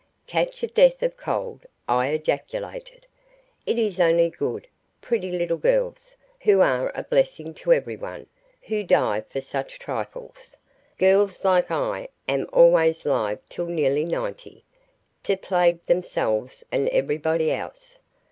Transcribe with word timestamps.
"Catch 0.25 0.63
a 0.63 0.67
death 0.67 1.03
of 1.03 1.15
cold!" 1.15 1.67
I 1.87 2.07
ejaculated. 2.07 3.05
"It 3.67 3.77
is 3.77 3.99
only 3.99 4.31
good, 4.31 4.65
pretty 4.99 5.29
little 5.29 5.59
girls, 5.59 6.15
who 6.39 6.59
are 6.59 6.91
a 6.95 7.03
blessing 7.03 7.53
to 7.53 7.71
everyone, 7.71 8.25
who 8.63 8.83
die 8.83 9.21
for 9.21 9.41
such 9.41 9.77
trifles; 9.77 10.57
girls 10.97 11.45
like 11.45 11.69
I 11.69 12.07
am 12.27 12.47
always 12.51 13.05
live 13.05 13.47
till 13.47 13.67
nearly 13.67 14.03
ninety, 14.05 14.63
to 15.21 15.37
plague 15.37 15.85
themselves 15.85 16.63
and 16.71 16.89
everybody 16.89 17.51
else. 17.51 17.99